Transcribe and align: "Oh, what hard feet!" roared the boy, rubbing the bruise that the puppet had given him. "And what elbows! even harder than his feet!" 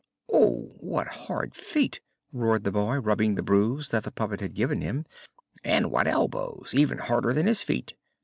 "Oh, 0.33 0.71
what 0.79 1.05
hard 1.05 1.53
feet!" 1.53 1.99
roared 2.33 2.63
the 2.63 2.71
boy, 2.71 2.97
rubbing 2.97 3.35
the 3.35 3.43
bruise 3.43 3.89
that 3.89 4.03
the 4.03 4.11
puppet 4.11 4.41
had 4.41 4.55
given 4.55 4.81
him. 4.81 5.05
"And 5.63 5.91
what 5.91 6.07
elbows! 6.07 6.73
even 6.73 6.97
harder 6.97 7.33
than 7.33 7.45
his 7.45 7.61
feet!" 7.61 7.93